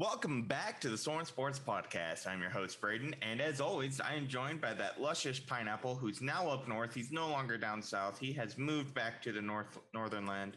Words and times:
Welcome 0.00 0.42
back 0.42 0.80
to 0.82 0.90
the 0.90 0.96
Soren 0.96 1.24
Sports 1.24 1.58
Podcast. 1.58 2.28
I'm 2.28 2.40
your 2.40 2.50
host, 2.50 2.80
Braden, 2.80 3.16
and 3.20 3.40
as 3.40 3.60
always, 3.60 4.00
I 4.00 4.14
am 4.14 4.28
joined 4.28 4.60
by 4.60 4.72
that 4.74 5.00
luscious 5.00 5.40
pineapple 5.40 5.96
who's 5.96 6.22
now 6.22 6.48
up 6.50 6.68
north. 6.68 6.94
He's 6.94 7.10
no 7.10 7.28
longer 7.28 7.58
down 7.58 7.82
south. 7.82 8.16
He 8.16 8.32
has 8.34 8.56
moved 8.56 8.94
back 8.94 9.20
to 9.22 9.32
the 9.32 9.42
north 9.42 9.76
northern 9.92 10.24
land, 10.24 10.56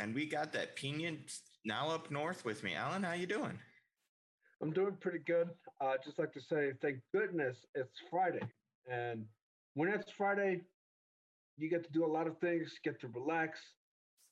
and 0.00 0.14
we 0.14 0.24
got 0.24 0.50
that 0.54 0.76
pina 0.76 1.10
now 1.66 1.90
up 1.90 2.10
north 2.10 2.46
with 2.46 2.64
me. 2.64 2.74
Alan, 2.74 3.02
how 3.02 3.12
you 3.12 3.26
doing? 3.26 3.58
I'm 4.62 4.72
doing 4.72 4.96
pretty 4.98 5.20
good. 5.26 5.50
Uh, 5.82 5.96
just 6.02 6.18
like 6.18 6.32
to 6.32 6.40
say, 6.40 6.72
thank 6.80 7.00
goodness 7.12 7.58
it's 7.74 8.00
Friday, 8.10 8.40
and 8.90 9.26
when 9.74 9.90
it's 9.90 10.10
Friday, 10.10 10.62
you 11.58 11.68
get 11.68 11.84
to 11.84 11.92
do 11.92 12.06
a 12.06 12.10
lot 12.10 12.26
of 12.26 12.38
things, 12.38 12.72
get 12.82 12.98
to 13.02 13.08
relax, 13.08 13.60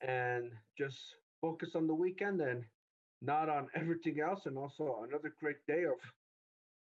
and 0.00 0.52
just 0.78 0.96
focus 1.42 1.72
on 1.74 1.86
the 1.86 1.94
weekend 1.94 2.40
and 2.40 2.64
not 3.22 3.48
on 3.48 3.68
everything 3.74 4.20
else, 4.20 4.46
and 4.46 4.58
also 4.58 5.04
another 5.08 5.32
great 5.40 5.64
day 5.66 5.84
of 5.84 5.94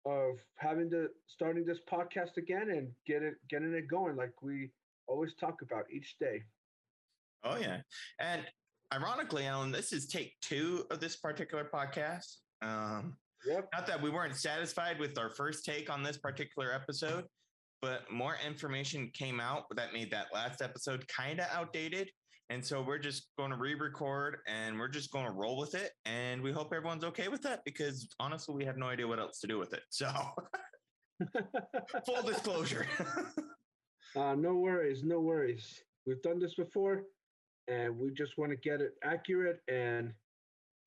of 0.05 0.35
having 0.57 0.89
to 0.91 1.07
starting 1.27 1.65
this 1.65 1.79
podcast 1.91 2.37
again 2.37 2.69
and 2.69 2.87
get 3.07 3.23
it 3.23 3.35
getting 3.49 3.73
it 3.73 3.87
going 3.87 4.15
like 4.15 4.33
we 4.41 4.69
always 5.07 5.33
talk 5.39 5.61
about 5.61 5.85
each 5.91 6.17
day. 6.19 6.43
Oh 7.43 7.57
yeah, 7.57 7.77
and 8.19 8.41
ironically, 8.93 9.45
Alan, 9.45 9.71
this 9.71 9.93
is 9.93 10.07
take 10.07 10.33
two 10.41 10.85
of 10.91 10.99
this 10.99 11.15
particular 11.15 11.69
podcast. 11.73 12.37
Um, 12.61 13.17
yep. 13.45 13.67
Not 13.73 13.85
that 13.87 14.01
we 14.01 14.09
weren't 14.09 14.35
satisfied 14.35 14.99
with 14.99 15.17
our 15.17 15.29
first 15.29 15.65
take 15.65 15.91
on 15.91 16.03
this 16.03 16.17
particular 16.17 16.73
episode, 16.73 17.25
but 17.81 18.11
more 18.11 18.37
information 18.45 19.11
came 19.13 19.39
out 19.39 19.63
that 19.75 19.93
made 19.93 20.11
that 20.11 20.27
last 20.33 20.61
episode 20.61 21.05
kind 21.07 21.39
of 21.39 21.47
outdated. 21.51 22.09
And 22.49 22.63
so 22.63 22.81
we're 22.81 22.99
just 22.99 23.29
going 23.37 23.49
to 23.51 23.57
re-record 23.57 24.37
and 24.47 24.77
we're 24.77 24.87
just 24.87 25.11
going 25.11 25.25
to 25.25 25.31
roll 25.31 25.57
with 25.57 25.73
it. 25.73 25.91
And 26.05 26.41
we 26.41 26.51
hope 26.51 26.73
everyone's 26.73 27.03
okay 27.03 27.27
with 27.27 27.41
that 27.41 27.61
because 27.65 28.07
honestly, 28.19 28.53
we 28.55 28.65
have 28.65 28.77
no 28.77 28.87
idea 28.87 29.07
what 29.07 29.19
else 29.19 29.39
to 29.39 29.47
do 29.47 29.57
with 29.57 29.73
it. 29.73 29.81
So 29.89 30.11
full 32.05 32.21
disclosure. 32.23 32.85
uh, 34.15 34.35
no 34.35 34.53
worries, 34.55 35.03
no 35.03 35.19
worries. 35.21 35.83
We've 36.05 36.21
done 36.21 36.39
this 36.39 36.53
before 36.53 37.03
and 37.67 37.97
we 37.97 38.11
just 38.11 38.37
want 38.37 38.51
to 38.51 38.57
get 38.57 38.81
it 38.81 38.93
accurate 39.03 39.61
and 39.67 40.13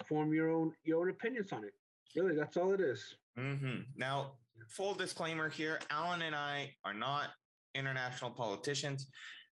form 0.09 0.33
your 0.33 0.51
own 0.51 0.73
your 0.85 1.01
own 1.01 1.11
opinions 1.11 1.53
on 1.53 1.65
it. 1.65 1.75
Really, 2.17 2.37
that's 2.37 2.57
all 2.57 2.73
it 2.73 2.81
is. 2.81 3.17
Mm-hmm. 3.39 3.81
Now, 3.97 4.33
full 4.69 4.95
disclaimer 4.95 5.49
here: 5.49 5.81
Alan 5.91 6.23
and 6.23 6.35
I 6.35 6.75
are 6.85 6.95
not 6.95 7.31
international 7.75 8.31
politicians. 8.31 9.09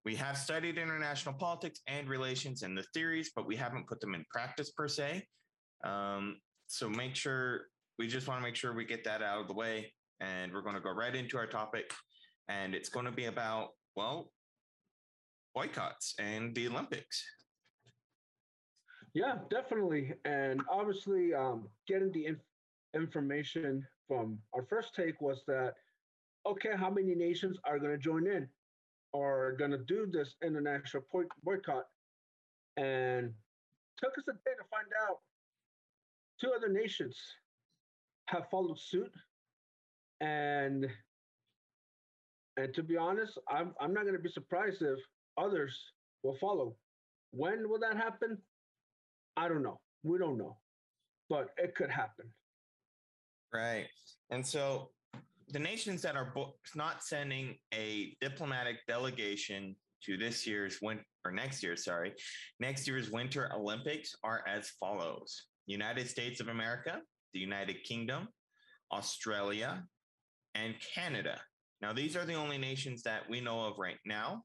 We 0.05 0.15
have 0.15 0.37
studied 0.37 0.77
international 0.77 1.35
politics 1.35 1.79
and 1.87 2.09
relations 2.09 2.63
and 2.63 2.77
the 2.77 2.83
theories, 2.93 3.31
but 3.35 3.47
we 3.47 3.55
haven't 3.55 3.87
put 3.87 4.01
them 4.01 4.15
in 4.15 4.25
practice 4.29 4.71
per 4.71 4.87
se. 4.87 5.25
Um, 5.85 6.37
so 6.67 6.89
make 6.89 7.15
sure 7.15 7.67
we 7.97 8.07
just 8.07 8.27
want 8.27 8.39
to 8.39 8.43
make 8.43 8.55
sure 8.55 8.73
we 8.73 8.85
get 8.85 9.03
that 9.05 9.21
out 9.21 9.39
of 9.39 9.47
the 9.47 9.53
way. 9.53 9.93
And 10.19 10.51
we're 10.51 10.61
going 10.61 10.75
to 10.75 10.81
go 10.81 10.91
right 10.91 11.15
into 11.15 11.37
our 11.37 11.47
topic. 11.47 11.91
And 12.49 12.75
it's 12.75 12.89
going 12.89 13.05
to 13.05 13.11
be 13.11 13.25
about, 13.25 13.69
well, 13.95 14.31
boycotts 15.55 16.15
and 16.19 16.53
the 16.53 16.67
Olympics. 16.67 17.23
Yeah, 19.13 19.35
definitely. 19.49 20.13
And 20.25 20.61
obviously, 20.69 21.33
um, 21.33 21.67
getting 21.87 22.11
the 22.11 22.25
inf- 22.25 22.39
information 22.95 23.85
from 24.07 24.39
our 24.53 24.63
first 24.63 24.95
take 24.95 25.21
was 25.21 25.43
that, 25.47 25.75
okay, 26.45 26.71
how 26.75 26.89
many 26.89 27.15
nations 27.15 27.57
are 27.63 27.79
going 27.79 27.91
to 27.91 27.97
join 27.97 28.27
in? 28.27 28.49
Are 29.13 29.53
going 29.53 29.71
to 29.71 29.77
do 29.77 30.07
this 30.11 30.35
international 30.43 31.03
boycott. 31.43 31.85
And 32.77 33.33
took 33.99 34.17
us 34.17 34.23
a 34.27 34.33
day 34.33 34.55
to 34.57 34.65
find 34.71 34.87
out 35.07 35.19
two 36.41 36.51
other 36.55 36.69
nations 36.69 37.15
have 38.27 38.49
followed 38.49 38.79
suit. 38.79 39.11
And 40.21 40.87
and 42.57 42.73
to 42.73 42.83
be 42.83 42.97
honest, 42.97 43.37
I'm 43.49 43.73
I'm 43.79 43.93
not 43.93 44.03
going 44.03 44.15
to 44.15 44.21
be 44.21 44.31
surprised 44.31 44.81
if 44.81 44.99
others 45.37 45.77
will 46.23 46.37
follow. 46.37 46.75
When 47.31 47.69
will 47.69 47.79
that 47.79 47.97
happen? 47.97 48.37
I 49.37 49.47
don't 49.47 49.63
know. 49.63 49.79
We 50.03 50.17
don't 50.17 50.37
know, 50.37 50.57
but 51.29 51.49
it 51.57 51.75
could 51.75 51.89
happen. 51.89 52.25
Right. 53.53 53.87
And 54.29 54.45
so 54.45 54.89
the 55.53 55.59
nations 55.59 56.01
that 56.01 56.15
are 56.15 56.33
not 56.75 57.03
sending 57.03 57.55
a 57.73 58.15
diplomatic 58.19 58.77
delegation 58.87 59.75
to 60.03 60.17
this 60.17 60.45
year's 60.47 60.79
winter 60.81 61.05
or 61.23 61.31
next 61.31 61.63
year, 61.63 61.77
sorry, 61.77 62.11
next 62.59 62.87
year's 62.87 63.09
Winter 63.11 63.49
Olympics 63.55 64.15
are 64.23 64.43
as 64.47 64.71
follows: 64.79 65.43
United 65.67 66.09
States 66.09 66.41
of 66.41 66.47
America, 66.47 66.99
the 67.33 67.39
United 67.39 67.83
Kingdom, 67.83 68.27
Australia, 68.91 69.83
and 70.55 70.75
Canada. 70.93 71.39
Now, 71.81 71.93
these 71.93 72.17
are 72.17 72.25
the 72.25 72.33
only 72.33 72.57
nations 72.57 73.03
that 73.03 73.29
we 73.29 73.39
know 73.39 73.61
of 73.61 73.77
right 73.77 73.99
now. 74.05 74.43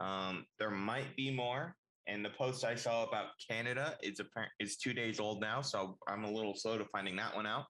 Um, 0.00 0.46
there 0.58 0.70
might 0.70 1.14
be 1.14 1.30
more. 1.30 1.76
And 2.06 2.24
the 2.24 2.30
post 2.30 2.64
I 2.64 2.74
saw 2.74 3.04
about 3.04 3.26
Canada 3.50 3.94
is 4.02 4.18
apparent 4.18 4.52
is 4.60 4.78
two 4.78 4.94
days 4.94 5.20
old 5.20 5.42
now, 5.42 5.60
so 5.60 5.98
I'm 6.08 6.24
a 6.24 6.30
little 6.30 6.54
slow 6.54 6.78
to 6.78 6.86
finding 6.86 7.16
that 7.16 7.36
one 7.36 7.46
out 7.46 7.66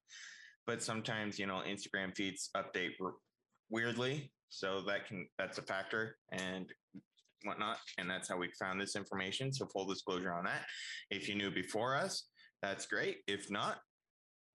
but 0.68 0.82
sometimes 0.82 1.38
you 1.38 1.46
know 1.46 1.62
Instagram 1.66 2.14
feeds 2.14 2.50
update 2.54 2.90
weirdly, 3.70 4.30
so 4.50 4.82
that 4.82 5.06
can 5.06 5.26
that's 5.38 5.56
a 5.56 5.62
factor 5.62 6.16
and 6.30 6.66
whatnot, 7.42 7.78
and 7.96 8.08
that's 8.08 8.28
how 8.28 8.36
we 8.36 8.50
found 8.60 8.78
this 8.78 8.94
information. 8.94 9.50
So 9.50 9.66
full 9.66 9.86
disclosure 9.86 10.32
on 10.32 10.44
that. 10.44 10.66
If 11.10 11.26
you 11.26 11.34
knew 11.34 11.50
before 11.50 11.96
us, 11.96 12.28
that's 12.62 12.86
great. 12.86 13.20
If 13.26 13.50
not, 13.50 13.78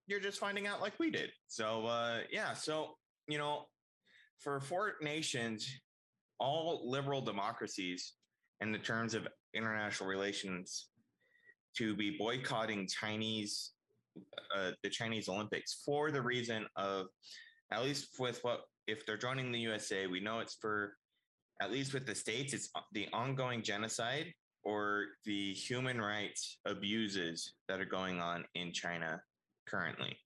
you're 0.06 0.20
just 0.20 0.38
finding 0.38 0.68
out 0.68 0.80
like 0.80 0.94
we 1.00 1.10
did. 1.10 1.30
So 1.48 1.86
uh, 1.86 2.18
yeah, 2.30 2.54
so 2.54 2.94
you 3.26 3.38
know, 3.38 3.64
for 4.38 4.60
four 4.60 4.92
nations, 5.02 5.68
all 6.38 6.88
liberal 6.88 7.22
democracies, 7.22 8.12
in 8.60 8.70
the 8.70 8.78
terms 8.78 9.14
of 9.14 9.26
international 9.52 10.08
relations, 10.08 10.90
to 11.76 11.96
be 11.96 12.16
boycotting 12.16 12.86
Chinese 12.86 13.73
uh, 14.56 14.70
the 14.82 14.90
Chinese 14.90 15.28
Olympics 15.28 15.82
for 15.84 16.10
the 16.10 16.22
reason 16.22 16.66
of, 16.76 17.06
at 17.72 17.82
least 17.82 18.08
with 18.18 18.38
what, 18.42 18.60
if 18.86 19.06
they're 19.06 19.16
joining 19.16 19.50
the 19.50 19.60
USA, 19.60 20.06
we 20.06 20.20
know 20.20 20.40
it's 20.40 20.56
for, 20.60 20.96
at 21.62 21.70
least 21.70 21.94
with 21.94 22.06
the 22.06 22.14
states, 22.14 22.52
it's 22.52 22.70
the 22.92 23.08
ongoing 23.12 23.62
genocide 23.62 24.32
or 24.64 25.04
the 25.24 25.52
human 25.52 26.00
rights 26.00 26.58
abuses 26.66 27.54
that 27.68 27.80
are 27.80 27.86
going 27.86 28.20
on 28.20 28.44
in 28.54 28.72
China 28.72 29.20
currently. 29.68 30.16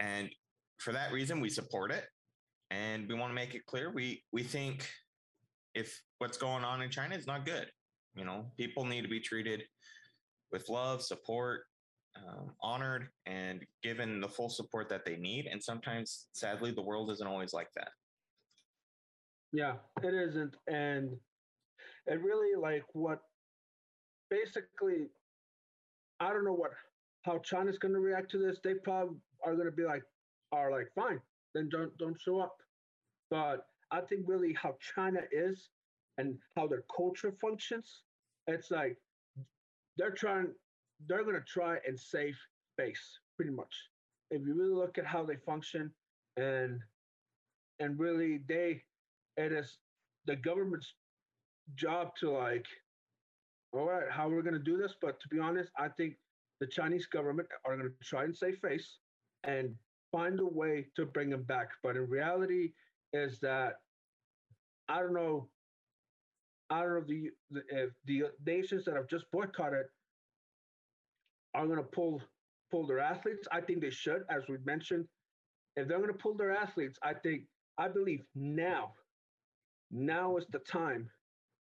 And 0.00 0.28
for 0.78 0.92
that 0.92 1.12
reason, 1.12 1.40
we 1.40 1.48
support 1.48 1.90
it. 1.92 2.04
And 2.70 3.08
we 3.08 3.14
want 3.14 3.30
to 3.30 3.34
make 3.34 3.54
it 3.54 3.66
clear 3.66 3.92
we, 3.92 4.22
we 4.32 4.42
think 4.42 4.88
if 5.74 6.00
what's 6.18 6.38
going 6.38 6.64
on 6.64 6.82
in 6.82 6.90
China 6.90 7.14
is 7.14 7.26
not 7.26 7.46
good, 7.46 7.70
you 8.16 8.24
know, 8.24 8.46
people 8.56 8.84
need 8.84 9.02
to 9.02 9.08
be 9.08 9.20
treated 9.20 9.62
with 10.52 10.68
love, 10.68 11.02
support, 11.02 11.64
um, 12.16 12.50
honored 12.62 13.08
and 13.26 13.64
given 13.82 14.20
the 14.20 14.28
full 14.28 14.48
support 14.48 14.88
that 14.88 15.04
they 15.04 15.16
need. 15.16 15.46
And 15.46 15.62
sometimes, 15.62 16.26
sadly, 16.32 16.70
the 16.70 16.82
world 16.82 17.10
isn't 17.10 17.26
always 17.26 17.52
like 17.52 17.68
that. 17.76 17.88
Yeah, 19.52 19.74
it 20.02 20.14
isn't. 20.14 20.54
And 20.66 21.16
it 22.06 22.20
really 22.22 22.60
like 22.60 22.84
what 22.92 23.20
basically, 24.30 25.08
I 26.20 26.32
don't 26.32 26.44
know 26.44 26.54
what 26.54 26.72
how 27.22 27.38
China's 27.38 27.78
going 27.78 27.94
to 27.94 28.00
react 28.00 28.30
to 28.32 28.38
this. 28.38 28.58
They 28.62 28.74
probably 28.74 29.16
are 29.44 29.54
going 29.54 29.66
to 29.66 29.72
be 29.72 29.84
like, 29.84 30.02
are 30.52 30.70
like, 30.70 30.88
fine, 30.94 31.20
then 31.54 31.68
don't 31.70 31.96
don't 31.98 32.20
show 32.20 32.40
up. 32.40 32.56
But 33.30 33.66
I 33.90 34.00
think 34.00 34.22
really 34.26 34.54
how 34.54 34.76
China 34.94 35.20
is 35.32 35.70
and 36.18 36.36
how 36.56 36.66
their 36.66 36.84
culture 36.94 37.34
functions, 37.40 38.02
it's 38.46 38.70
like 38.70 38.96
they're 39.96 40.10
trying 40.10 40.48
they're 41.06 41.24
going 41.24 41.36
to 41.36 41.42
try 41.42 41.78
and 41.86 41.98
save 41.98 42.36
face 42.76 43.18
pretty 43.36 43.50
much. 43.52 43.74
If 44.30 44.42
you 44.46 44.54
really 44.54 44.74
look 44.74 44.98
at 44.98 45.06
how 45.06 45.24
they 45.24 45.36
function 45.36 45.92
and 46.36 46.80
and 47.80 47.98
really 47.98 48.40
they 48.48 48.82
it 49.36 49.52
is 49.52 49.78
the 50.26 50.36
government's 50.36 50.94
job 51.74 52.14
to 52.18 52.30
like 52.30 52.66
all 53.72 53.86
right 53.88 54.10
how 54.10 54.28
we're 54.28 54.42
going 54.42 54.54
to 54.54 54.60
do 54.60 54.76
this 54.76 54.94
but 55.00 55.18
to 55.20 55.28
be 55.28 55.38
honest 55.38 55.70
i 55.78 55.88
think 55.88 56.14
the 56.60 56.66
chinese 56.66 57.06
government 57.06 57.48
are 57.64 57.76
going 57.76 57.88
to 57.88 57.94
try 58.08 58.24
and 58.24 58.36
save 58.36 58.58
face 58.58 58.98
and 59.44 59.74
find 60.12 60.40
a 60.40 60.46
way 60.46 60.86
to 60.94 61.06
bring 61.06 61.30
them 61.30 61.42
back 61.42 61.70
but 61.82 61.96
in 61.96 62.08
reality 62.08 62.72
is 63.12 63.38
that 63.40 63.74
i 64.88 65.00
don't 65.00 65.14
know 65.14 65.48
i 66.70 66.80
don't 66.82 66.94
know 66.94 67.04
the, 67.06 67.30
the 67.50 67.62
if 67.70 67.90
the 68.04 68.24
nations 68.46 68.84
that 68.84 68.94
have 68.94 69.08
just 69.08 69.24
boycotted 69.32 69.86
are 71.54 71.66
going 71.66 71.78
to 71.78 71.84
pull 71.84 72.22
pull 72.70 72.86
their 72.86 73.00
athletes. 73.00 73.46
I 73.52 73.60
think 73.60 73.80
they 73.80 73.90
should, 73.90 74.22
as 74.30 74.42
we 74.48 74.56
mentioned. 74.64 75.06
If 75.76 75.88
they're 75.88 75.98
going 75.98 76.12
to 76.12 76.18
pull 76.18 76.36
their 76.36 76.52
athletes, 76.52 76.98
I 77.02 77.14
think 77.14 77.42
I 77.78 77.88
believe 77.88 78.22
now, 78.34 78.92
now 79.90 80.36
is 80.36 80.46
the 80.52 80.60
time 80.60 81.10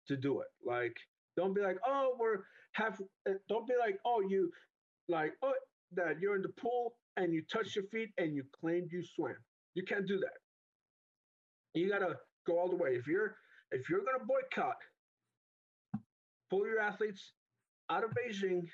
to 0.07 0.15
do 0.17 0.41
it. 0.41 0.47
Like, 0.65 0.95
don't 1.37 1.53
be 1.55 1.61
like, 1.61 1.77
oh, 1.87 2.15
we're 2.19 2.39
have. 2.73 3.01
Uh, 3.29 3.33
don't 3.49 3.67
be 3.67 3.73
like, 3.79 3.97
oh, 4.05 4.21
you, 4.27 4.51
like, 5.09 5.33
oh, 5.43 5.53
that 5.93 6.19
you're 6.19 6.35
in 6.35 6.41
the 6.41 6.49
pool 6.49 6.95
and 7.17 7.33
you 7.33 7.43
touch 7.51 7.75
your 7.75 7.85
feet 7.85 8.09
and 8.17 8.35
you 8.35 8.43
claimed 8.59 8.89
you 8.91 9.03
swam. 9.03 9.35
You 9.73 9.83
can't 9.83 10.07
do 10.07 10.17
that. 10.19 10.37
You 11.73 11.89
gotta 11.89 12.15
go 12.47 12.59
all 12.59 12.69
the 12.69 12.75
way. 12.75 12.91
If 12.91 13.07
you're 13.07 13.35
if 13.71 13.89
you're 13.89 14.01
gonna 14.01 14.25
boycott, 14.25 14.77
pull 16.49 16.65
your 16.65 16.79
athletes 16.79 17.33
out 17.89 18.03
of 18.03 18.11
Beijing 18.11 18.67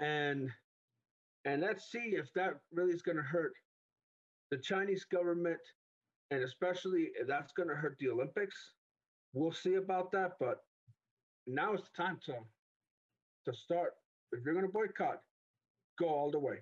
and 0.00 0.50
and 1.44 1.62
let's 1.62 1.90
see 1.90 2.14
if 2.16 2.32
that 2.34 2.54
really 2.72 2.92
is 2.92 3.02
gonna 3.02 3.22
hurt 3.22 3.52
the 4.50 4.58
Chinese 4.58 5.04
government 5.04 5.60
and 6.30 6.42
especially 6.42 7.10
if 7.18 7.26
that's 7.26 7.52
gonna 7.52 7.74
hurt 7.74 7.96
the 7.98 8.08
Olympics. 8.08 8.56
We'll 9.32 9.52
see 9.52 9.74
about 9.74 10.10
that, 10.12 10.32
but 10.40 10.58
now 11.46 11.72
it's 11.72 11.90
time 11.96 12.18
to 12.26 12.34
to 13.46 13.56
start. 13.56 13.94
If 14.32 14.44
you're 14.44 14.54
gonna 14.54 14.68
boycott, 14.68 15.20
go 15.98 16.08
all 16.08 16.30
the 16.30 16.38
way. 16.38 16.58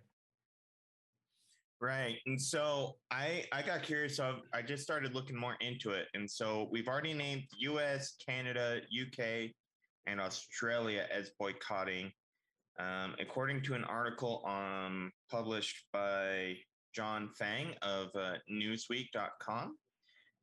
Right. 1.80 2.16
And 2.26 2.40
so 2.40 2.96
I 3.10 3.44
I 3.52 3.62
got 3.62 3.82
curious 3.82 4.18
of 4.18 4.42
I 4.52 4.62
just 4.62 4.82
started 4.82 5.14
looking 5.14 5.36
more 5.36 5.56
into 5.60 5.90
it. 5.90 6.06
And 6.14 6.30
so 6.30 6.68
we've 6.70 6.88
already 6.88 7.12
named 7.12 7.44
US, 7.58 8.16
Canada, 8.24 8.80
UK, 8.90 9.50
and 10.06 10.20
Australia 10.20 11.06
as 11.12 11.30
boycotting. 11.38 12.12
Um, 12.78 13.14
according 13.18 13.62
to 13.62 13.74
an 13.74 13.84
article 13.84 14.42
um, 14.46 15.10
published 15.30 15.84
by 15.92 16.56
John 16.94 17.30
Feng 17.38 17.74
of 17.82 18.08
uh, 18.14 18.34
Newsweek.com, 18.50 19.76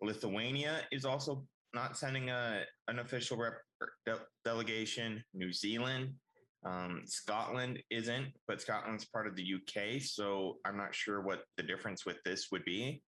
Lithuania 0.01 0.81
is 0.91 1.05
also 1.05 1.45
not 1.73 1.97
sending 1.97 2.29
a 2.29 2.63
an 2.87 2.99
official 2.99 3.37
rep, 3.37 3.53
de- 4.05 4.19
delegation. 4.45 5.23
New 5.33 5.53
Zealand, 5.53 6.13
um, 6.65 7.01
Scotland 7.05 7.79
isn't, 7.89 8.27
but 8.47 8.61
Scotland's 8.61 9.05
part 9.05 9.27
of 9.27 9.35
the 9.35 9.55
UK, 9.55 10.01
so 10.01 10.57
I'm 10.65 10.77
not 10.77 10.95
sure 10.95 11.21
what 11.21 11.43
the 11.57 11.63
difference 11.63 12.05
with 12.05 12.17
this 12.23 12.47
would 12.51 12.63
be. 12.65 13.01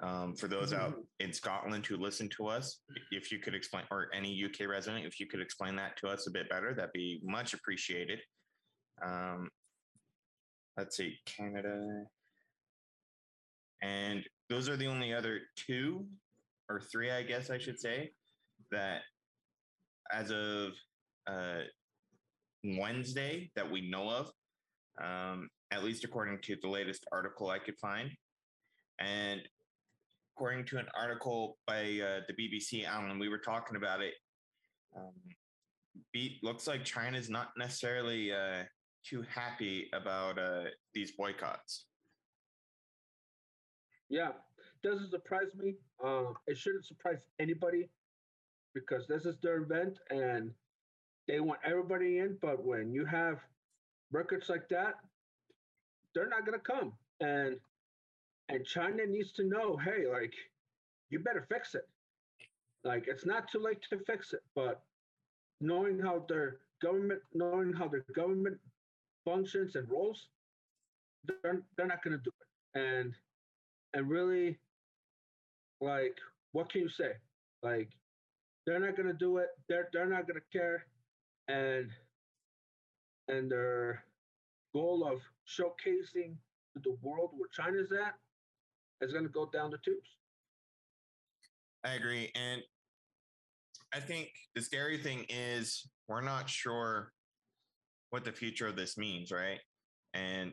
Um, 0.00 0.34
for 0.34 0.46
those 0.46 0.72
out 0.72 0.94
in 1.20 1.32
Scotland 1.32 1.86
who 1.86 1.96
listen 1.96 2.28
to 2.36 2.46
us, 2.46 2.80
if 3.10 3.32
you 3.32 3.38
could 3.38 3.54
explain, 3.54 3.84
or 3.90 4.08
any 4.14 4.44
UK 4.44 4.68
resident, 4.68 5.06
if 5.06 5.20
you 5.20 5.26
could 5.26 5.40
explain 5.40 5.76
that 5.76 5.96
to 5.98 6.08
us 6.08 6.26
a 6.26 6.30
bit 6.30 6.48
better, 6.48 6.74
that'd 6.74 6.92
be 6.92 7.20
much 7.22 7.54
appreciated. 7.54 8.20
Um, 9.04 9.48
let's 10.76 10.96
see, 10.96 11.18
Canada. 11.26 12.04
And 13.82 14.24
those 14.48 14.68
are 14.68 14.76
the 14.76 14.86
only 14.86 15.12
other 15.12 15.40
two 15.56 16.06
or 16.68 16.80
three, 16.80 17.10
I 17.10 17.22
guess 17.22 17.50
I 17.50 17.58
should 17.58 17.78
say, 17.78 18.12
that 18.70 19.02
as 20.12 20.30
of 20.30 20.72
uh, 21.26 21.62
Wednesday 22.64 23.50
that 23.54 23.70
we 23.70 23.88
know 23.88 24.08
of, 24.08 24.30
um, 25.02 25.48
at 25.70 25.84
least 25.84 26.04
according 26.04 26.38
to 26.42 26.56
the 26.60 26.68
latest 26.68 27.04
article 27.12 27.50
I 27.50 27.58
could 27.58 27.78
find. 27.78 28.10
And 28.98 29.40
according 30.34 30.64
to 30.66 30.78
an 30.78 30.86
article 30.98 31.58
by 31.66 31.80
uh, 31.80 32.20
the 32.28 32.34
BBC, 32.38 32.86
Alan, 32.86 33.18
we 33.18 33.28
were 33.28 33.38
talking 33.38 33.76
about 33.76 34.00
it. 34.00 34.14
Um, 34.96 35.12
looks 36.42 36.66
like 36.66 36.84
China's 36.84 37.28
not 37.28 37.48
necessarily 37.56 38.32
uh, 38.32 38.64
too 39.08 39.24
happy 39.32 39.88
about 39.92 40.38
uh, 40.38 40.64
these 40.94 41.12
boycotts. 41.12 41.86
Yeah, 44.08 44.30
doesn't 44.82 45.10
surprise 45.10 45.54
me. 45.56 45.74
Uh, 46.04 46.32
it 46.46 46.56
shouldn't 46.56 46.86
surprise 46.86 47.18
anybody 47.40 47.88
because 48.74 49.06
this 49.06 49.24
is 49.24 49.36
their 49.42 49.58
event 49.58 49.98
and 50.10 50.50
they 51.26 51.40
want 51.40 51.60
everybody 51.64 52.18
in. 52.18 52.36
But 52.40 52.64
when 52.64 52.92
you 52.92 53.04
have 53.04 53.38
records 54.12 54.48
like 54.48 54.68
that, 54.68 54.94
they're 56.14 56.28
not 56.28 56.44
gonna 56.44 56.58
come. 56.58 56.92
And 57.20 57.56
and 58.48 58.64
China 58.64 59.04
needs 59.06 59.32
to 59.32 59.44
know, 59.44 59.76
hey, 59.76 60.06
like 60.10 60.34
you 61.10 61.18
better 61.18 61.46
fix 61.48 61.74
it. 61.74 61.88
Like 62.84 63.06
it's 63.08 63.26
not 63.26 63.50
too 63.50 63.58
late 63.58 63.82
to 63.90 63.98
fix 64.06 64.32
it, 64.32 64.42
but 64.54 64.82
knowing 65.60 65.98
how 65.98 66.24
their 66.28 66.58
government, 66.80 67.20
knowing 67.34 67.72
how 67.72 67.88
their 67.88 68.04
government 68.14 68.58
functions 69.26 69.76
and 69.76 69.86
roles, 69.90 70.28
they're 71.26 71.62
they're 71.76 71.86
not 71.86 72.02
gonna 72.02 72.22
do 72.24 72.30
it. 72.40 72.80
And 72.80 73.14
and 73.92 74.08
really, 74.08 74.58
like, 75.82 76.16
what 76.52 76.70
can 76.70 76.80
you 76.80 76.88
say? 76.88 77.12
Like, 77.62 77.90
they're 78.66 78.80
not 78.80 78.96
gonna 78.96 79.12
do 79.12 79.36
it. 79.38 79.48
They're 79.68 79.88
they're 79.92 80.06
not 80.06 80.26
gonna 80.26 80.40
care 80.50 80.86
and 81.48 81.90
and 83.28 83.50
their 83.50 84.04
goal 84.72 85.06
of 85.06 85.20
showcasing 85.48 86.36
to 86.74 86.82
the 86.82 86.96
world 87.02 87.30
where 87.36 87.48
China's 87.52 87.90
at 87.92 88.14
is 89.00 89.12
going 89.12 89.24
to 89.24 89.30
go 89.30 89.48
down 89.52 89.70
the 89.70 89.78
tubes. 89.78 90.08
I 91.84 91.94
agree, 91.94 92.30
and 92.34 92.62
I 93.94 94.00
think 94.00 94.30
the 94.54 94.62
scary 94.62 94.98
thing 94.98 95.24
is 95.28 95.88
we're 96.08 96.20
not 96.20 96.50
sure 96.50 97.12
what 98.10 98.24
the 98.24 98.32
future 98.32 98.66
of 98.66 98.76
this 98.76 98.96
means, 98.96 99.30
right? 99.30 99.60
And 100.14 100.52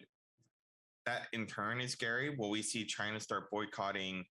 that 1.05 1.27
in 1.33 1.45
turn 1.45 1.81
is 1.81 1.91
scary. 1.91 2.35
Will 2.35 2.50
we 2.50 2.61
see 2.61 2.85
China 2.85 3.19
start 3.19 3.51
boycotting 3.51 4.25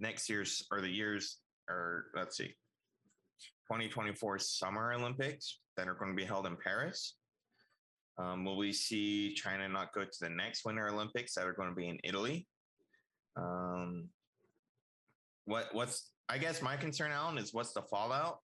next 0.00 0.28
year's 0.28 0.66
or 0.70 0.80
the 0.80 0.88
years 0.88 1.38
or 1.68 2.06
let's 2.14 2.36
see 2.36 2.54
2024 3.68 4.38
Summer 4.38 4.92
Olympics 4.92 5.60
that 5.76 5.88
are 5.88 5.94
going 5.94 6.12
to 6.12 6.16
be 6.16 6.24
held 6.24 6.46
in 6.46 6.56
Paris? 6.56 7.14
Um, 8.18 8.44
will 8.44 8.56
we 8.56 8.72
see 8.72 9.34
China 9.34 9.68
not 9.68 9.92
go 9.92 10.04
to 10.04 10.18
the 10.20 10.30
next 10.30 10.64
Winter 10.64 10.88
Olympics 10.88 11.34
that 11.34 11.46
are 11.46 11.52
going 11.52 11.68
to 11.68 11.74
be 11.74 11.88
in 11.88 11.98
Italy? 12.02 12.46
Um, 13.36 14.08
what 15.44 15.68
what's 15.72 16.10
I 16.28 16.38
guess 16.38 16.62
my 16.62 16.76
concern, 16.76 17.12
Alan, 17.12 17.38
is 17.38 17.52
what's 17.52 17.72
the 17.72 17.82
fallout? 17.82 18.38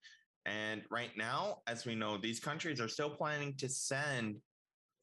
And 0.47 0.83
right 0.91 1.11
now, 1.17 1.59
as 1.67 1.87
we 1.87 1.95
know, 1.95 2.17
these 2.17 2.41
countries 2.41 2.81
are 2.81 2.89
still 2.89 3.11
planning 3.11 3.55
to 3.59 3.69
send 3.69 4.37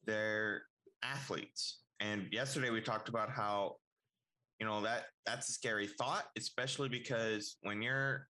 their 0.04 0.62
athletes. 1.02 1.80
And 2.00 2.26
yesterday 2.30 2.70
we 2.70 2.80
talked 2.80 3.08
about 3.08 3.30
how, 3.30 3.76
you 4.58 4.66
know, 4.66 4.82
that 4.82 5.06
that's 5.24 5.48
a 5.48 5.52
scary 5.52 5.86
thought, 5.86 6.24
especially 6.36 6.88
because 6.88 7.56
when 7.62 7.80
you're 7.80 8.26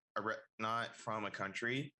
not 0.58 0.96
from 0.96 1.24
a 1.24 1.30
country 1.30 1.92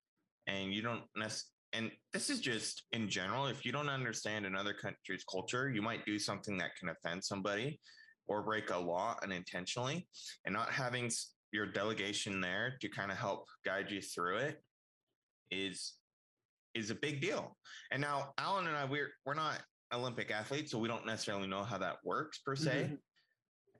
and 0.46 0.72
you 0.72 0.82
don't 0.82 1.02
necessarily 1.16 1.46
and 1.72 1.90
this 2.12 2.30
is 2.30 2.40
just 2.40 2.82
in 2.92 3.08
general 3.08 3.46
if 3.46 3.64
you 3.64 3.70
don't 3.70 3.88
understand 3.88 4.44
another 4.44 4.74
country's 4.74 5.24
culture 5.30 5.70
you 5.70 5.80
might 5.80 6.04
do 6.04 6.18
something 6.18 6.58
that 6.58 6.74
can 6.78 6.88
offend 6.88 7.22
somebody 7.22 7.78
or 8.26 8.42
break 8.42 8.70
a 8.70 8.78
law 8.78 9.16
unintentionally 9.22 10.06
and 10.44 10.52
not 10.52 10.70
having 10.70 11.10
your 11.52 11.66
delegation 11.66 12.40
there 12.40 12.76
to 12.80 12.88
kind 12.88 13.10
of 13.10 13.16
help 13.16 13.46
guide 13.64 13.90
you 13.90 14.00
through 14.00 14.36
it 14.36 14.60
is 15.50 15.94
is 16.74 16.90
a 16.90 16.94
big 16.94 17.20
deal 17.20 17.56
and 17.90 18.00
now 18.00 18.32
alan 18.38 18.66
and 18.66 18.76
i 18.76 18.84
we're 18.84 19.10
we're 19.26 19.34
not 19.34 19.60
olympic 19.92 20.30
athletes 20.30 20.70
so 20.70 20.78
we 20.78 20.88
don't 20.88 21.04
necessarily 21.04 21.48
know 21.48 21.64
how 21.64 21.76
that 21.76 21.96
works 22.04 22.38
per 22.38 22.54
se 22.54 22.84
mm-hmm. 22.84 22.94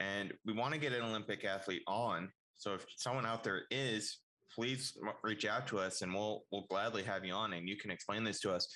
and 0.00 0.32
we 0.44 0.52
want 0.52 0.74
to 0.74 0.80
get 0.80 0.92
an 0.92 1.02
olympic 1.02 1.44
athlete 1.44 1.82
on 1.86 2.28
so 2.60 2.74
if 2.74 2.84
someone 2.96 3.24
out 3.24 3.42
there 3.42 3.62
is, 3.70 4.18
please 4.54 4.92
reach 5.24 5.46
out 5.46 5.66
to 5.68 5.78
us 5.78 6.02
and 6.02 6.12
we'll 6.12 6.44
we'll 6.52 6.66
gladly 6.68 7.02
have 7.02 7.24
you 7.24 7.32
on 7.32 7.54
and 7.54 7.66
you 7.66 7.76
can 7.76 7.90
explain 7.90 8.22
this 8.22 8.38
to 8.40 8.52
us. 8.52 8.68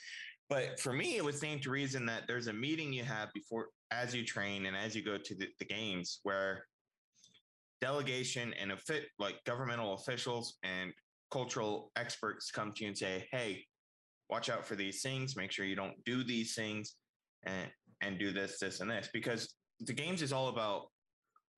But 0.48 0.80
for 0.80 0.92
me, 0.92 1.16
it 1.16 1.24
would 1.24 1.34
stand 1.34 1.62
to 1.62 1.70
reason 1.70 2.06
that 2.06 2.22
there's 2.26 2.46
a 2.46 2.52
meeting 2.52 2.92
you 2.92 3.04
have 3.04 3.32
before 3.34 3.68
as 3.90 4.14
you 4.14 4.24
train 4.24 4.66
and 4.66 4.76
as 4.76 4.96
you 4.96 5.04
go 5.04 5.18
to 5.18 5.34
the, 5.34 5.48
the 5.58 5.64
games 5.66 6.20
where 6.22 6.64
delegation 7.82 8.54
and 8.54 8.72
a 8.72 8.76
fit 8.76 9.04
like 9.18 9.36
governmental 9.44 9.94
officials 9.94 10.56
and 10.62 10.92
cultural 11.30 11.90
experts 11.96 12.50
come 12.50 12.72
to 12.72 12.82
you 12.82 12.88
and 12.88 12.98
say, 12.98 13.26
hey, 13.30 13.64
watch 14.30 14.48
out 14.48 14.66
for 14.66 14.76
these 14.76 15.02
things, 15.02 15.36
make 15.36 15.52
sure 15.52 15.64
you 15.64 15.76
don't 15.76 16.02
do 16.04 16.24
these 16.24 16.54
things 16.54 16.94
and 17.44 17.70
and 18.00 18.18
do 18.18 18.32
this, 18.32 18.58
this, 18.58 18.80
and 18.80 18.90
this. 18.90 19.08
Because 19.12 19.54
the 19.80 19.92
games 19.92 20.22
is 20.22 20.32
all 20.32 20.48
about 20.48 20.86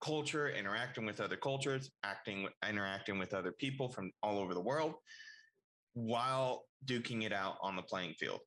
culture, 0.01 0.49
interacting 0.49 1.05
with 1.05 1.19
other 1.19 1.35
cultures, 1.35 1.91
acting, 2.03 2.47
interacting 2.67 3.19
with 3.19 3.33
other 3.33 3.51
people 3.51 3.89
from 3.89 4.11
all 4.23 4.39
over 4.39 4.53
the 4.53 4.61
world, 4.61 4.93
while 5.93 6.63
duking 6.85 7.23
it 7.23 7.33
out 7.33 7.57
on 7.61 7.75
the 7.75 7.81
playing 7.81 8.13
field. 8.13 8.39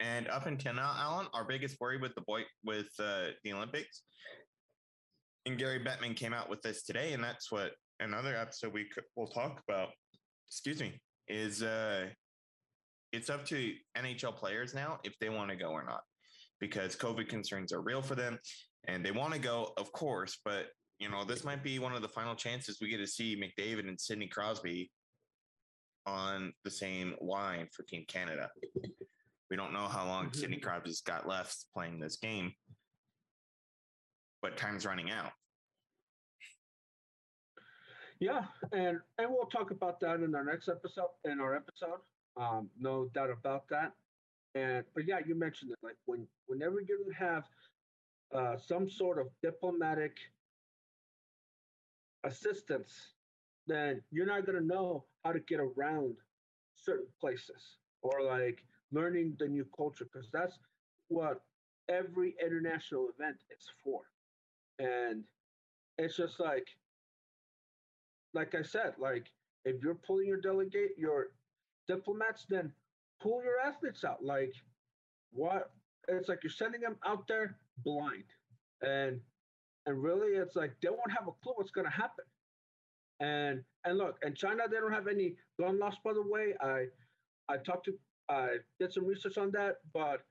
And 0.00 0.28
up 0.28 0.46
until 0.46 0.74
now, 0.74 0.92
Alan, 0.98 1.26
our 1.34 1.44
biggest 1.44 1.76
worry 1.80 1.98
with 1.98 2.14
the 2.14 2.22
boy 2.22 2.42
with 2.64 2.88
uh, 2.98 3.28
the 3.44 3.52
Olympics, 3.52 4.02
and 5.46 5.58
Gary 5.58 5.80
Bettman 5.80 6.16
came 6.16 6.32
out 6.32 6.50
with 6.50 6.62
this 6.62 6.82
today, 6.82 7.12
and 7.12 7.22
that's 7.22 7.52
what 7.52 7.72
another 8.00 8.36
episode 8.36 8.72
we 8.72 8.84
could, 8.84 9.04
will 9.16 9.28
talk 9.28 9.62
about. 9.68 9.90
Excuse 10.48 10.80
me, 10.80 11.00
is 11.28 11.62
uh, 11.62 12.06
it's 13.12 13.30
up 13.30 13.44
to 13.46 13.72
NHL 13.96 14.36
players 14.36 14.74
now 14.74 14.98
if 15.04 15.18
they 15.18 15.28
want 15.28 15.50
to 15.50 15.56
go 15.56 15.70
or 15.70 15.84
not, 15.84 16.02
because 16.60 16.96
COVID 16.96 17.28
concerns 17.28 17.72
are 17.72 17.80
real 17.80 18.02
for 18.02 18.14
them, 18.14 18.38
and 18.86 19.04
they 19.04 19.10
want 19.10 19.32
to 19.32 19.38
go, 19.38 19.72
of 19.76 19.90
course, 19.92 20.38
but 20.44 20.66
you 20.98 21.08
know, 21.08 21.24
this 21.24 21.44
might 21.44 21.62
be 21.62 21.78
one 21.78 21.92
of 21.92 22.02
the 22.02 22.08
final 22.08 22.34
chances 22.34 22.78
we 22.80 22.88
get 22.88 22.98
to 22.98 23.06
see 23.06 23.36
McDavid 23.36 23.88
and 23.88 24.00
Sidney 24.00 24.28
Crosby 24.28 24.90
on 26.06 26.52
the 26.64 26.70
same 26.70 27.14
line 27.20 27.68
for 27.72 27.82
Team 27.82 28.04
Canada. 28.08 28.50
We 29.50 29.56
don't 29.56 29.72
know 29.72 29.88
how 29.88 30.06
long 30.06 30.26
mm-hmm. 30.26 30.40
Sidney 30.40 30.58
Crosby's 30.58 31.00
got 31.00 31.28
left 31.28 31.66
playing 31.74 31.98
this 31.98 32.16
game, 32.16 32.52
but 34.42 34.56
time's 34.56 34.86
running 34.86 35.10
out. 35.10 35.32
Yeah, 38.20 38.44
and 38.72 39.00
and 39.18 39.30
we'll 39.30 39.46
talk 39.46 39.70
about 39.70 40.00
that 40.00 40.20
in 40.20 40.34
our 40.34 40.44
next 40.44 40.68
episode. 40.68 41.10
In 41.24 41.40
our 41.40 41.54
episode, 41.56 42.00
um, 42.36 42.70
no 42.78 43.08
doubt 43.14 43.30
about 43.30 43.68
that. 43.70 43.92
And 44.54 44.84
but 44.94 45.06
yeah, 45.06 45.18
you 45.26 45.34
mentioned 45.34 45.72
it. 45.72 45.78
Like 45.82 45.96
when 46.06 46.26
whenever 46.46 46.80
you 46.80 47.12
have 47.18 47.44
uh, 48.34 48.56
some 48.56 48.88
sort 48.88 49.18
of 49.18 49.28
diplomatic 49.42 50.16
assistance, 52.24 53.14
then 53.66 54.02
you're 54.10 54.26
not 54.26 54.46
going 54.46 54.58
to 54.58 54.64
know 54.64 55.04
how 55.24 55.32
to 55.32 55.40
get 55.40 55.60
around 55.60 56.16
certain 56.74 57.08
places 57.20 57.78
or 58.02 58.22
like 58.22 58.64
learning 58.92 59.36
the 59.38 59.48
new 59.48 59.66
culture 59.76 60.04
because 60.12 60.30
that's 60.32 60.58
what 61.08 61.40
every 61.88 62.34
international 62.44 63.08
event 63.18 63.36
is 63.50 63.66
for. 63.82 64.02
And 64.78 65.24
it's 65.98 66.16
just 66.16 66.40
like, 66.40 66.66
like 68.34 68.54
I 68.54 68.62
said, 68.62 68.94
like 68.98 69.30
if 69.64 69.82
you're 69.82 69.94
pulling 69.94 70.26
your 70.26 70.40
delegate, 70.40 70.92
your 70.98 71.28
diplomats, 71.88 72.46
then 72.48 72.72
pull 73.22 73.42
your 73.44 73.60
athletes 73.60 74.04
out. 74.04 74.24
Like 74.24 74.54
what? 75.32 75.70
It's 76.08 76.28
like 76.28 76.40
you're 76.42 76.50
sending 76.50 76.82
them 76.82 76.96
out 77.06 77.26
there 77.28 77.56
blind, 77.84 78.24
and 78.82 79.20
and 79.86 80.02
really, 80.02 80.36
it's 80.36 80.56
like 80.56 80.72
they 80.82 80.90
won't 80.90 81.12
have 81.16 81.28
a 81.28 81.32
clue 81.42 81.54
what's 81.56 81.70
going 81.70 81.86
to 81.86 81.92
happen. 81.92 82.24
And 83.20 83.64
and 83.84 83.98
look, 83.98 84.18
in 84.24 84.34
China, 84.34 84.64
they 84.70 84.78
don't 84.78 84.92
have 84.92 85.08
any 85.08 85.36
gun 85.60 85.78
laws. 85.78 85.96
By 86.04 86.12
the 86.14 86.22
way, 86.22 86.54
I 86.60 86.86
I 87.48 87.58
talked 87.58 87.86
to 87.86 87.98
I 88.28 88.56
did 88.80 88.92
some 88.92 89.06
research 89.06 89.38
on 89.38 89.50
that, 89.52 89.76
but 89.92 90.22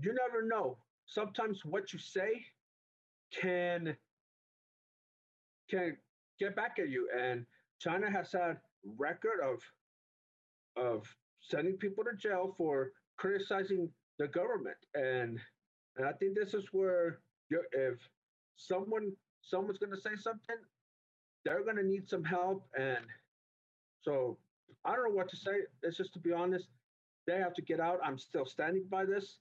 you 0.00 0.14
never 0.14 0.46
know. 0.46 0.78
Sometimes 1.06 1.64
what 1.64 1.92
you 1.92 1.98
say 1.98 2.44
can 3.32 3.96
can 5.70 5.96
get 6.38 6.56
back 6.56 6.78
at 6.78 6.88
you. 6.88 7.08
And 7.18 7.46
China 7.80 8.10
has 8.10 8.32
had 8.32 8.58
record 8.98 9.40
of 9.42 9.60
of 10.76 11.06
sending 11.40 11.76
people 11.76 12.04
to 12.04 12.16
jail 12.16 12.54
for 12.56 12.92
criticizing 13.16 13.88
the 14.18 14.28
government. 14.28 14.76
And 14.94 15.38
and 15.96 16.06
I 16.06 16.12
think 16.12 16.34
this 16.34 16.54
is 16.54 16.64
where 16.72 17.20
if 17.50 17.98
someone 18.56 19.12
someone's 19.42 19.78
going 19.78 19.92
to 19.92 20.00
say 20.00 20.16
something, 20.16 20.56
they're 21.44 21.64
going 21.64 21.76
to 21.76 21.82
need 21.82 22.08
some 22.08 22.24
help. 22.24 22.66
And 22.78 23.04
so 24.02 24.38
I 24.84 24.94
don't 24.94 25.08
know 25.08 25.14
what 25.14 25.28
to 25.30 25.36
say. 25.36 25.52
It's 25.82 25.96
just 25.96 26.12
to 26.14 26.18
be 26.18 26.32
honest, 26.32 26.66
they 27.26 27.38
have 27.38 27.54
to 27.54 27.62
get 27.62 27.80
out. 27.80 28.00
I'm 28.04 28.18
still 28.18 28.46
standing 28.46 28.84
by 28.90 29.04
this. 29.04 29.38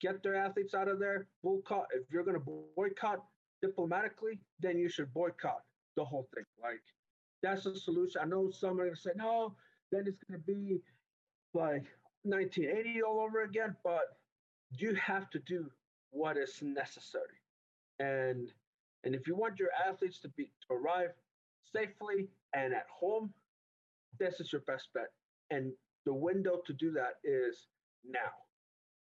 Get 0.00 0.22
their 0.22 0.34
athletes 0.34 0.74
out 0.74 0.88
of 0.88 0.98
there. 0.98 1.26
Boycott. 1.44 1.86
If 1.94 2.10
you're 2.10 2.24
going 2.24 2.38
to 2.38 2.50
boycott 2.76 3.24
diplomatically, 3.60 4.40
then 4.60 4.78
you 4.78 4.88
should 4.88 5.12
boycott 5.14 5.62
the 5.96 6.04
whole 6.04 6.28
thing. 6.34 6.44
Like 6.62 6.82
that's 7.42 7.64
the 7.64 7.76
solution. 7.76 8.20
I 8.22 8.26
know 8.26 8.50
some 8.50 8.80
are 8.80 8.90
to 8.90 8.96
say 8.96 9.10
no. 9.16 9.54
Then 9.90 10.04
it's 10.06 10.22
going 10.24 10.40
to 10.40 10.46
be 10.46 10.80
like 11.54 11.84
1980 12.24 13.02
all 13.02 13.20
over 13.20 13.42
again. 13.42 13.76
But 13.84 14.16
you 14.70 14.94
have 14.94 15.30
to 15.30 15.38
do 15.40 15.70
what 16.10 16.36
is 16.36 16.58
necessary. 16.62 17.40
And 17.98 18.52
and 19.04 19.14
if 19.14 19.26
you 19.26 19.34
want 19.34 19.58
your 19.58 19.70
athletes 19.86 20.20
to 20.20 20.28
be 20.30 20.50
to 20.68 20.74
arrive 20.74 21.10
safely 21.74 22.28
and 22.54 22.72
at 22.72 22.86
home, 22.88 23.32
this 24.18 24.40
is 24.40 24.52
your 24.52 24.62
best 24.62 24.88
bet. 24.94 25.10
And 25.50 25.72
the 26.06 26.14
window 26.14 26.60
to 26.66 26.72
do 26.72 26.92
that 26.92 27.14
is 27.24 27.66
now. 28.04 28.30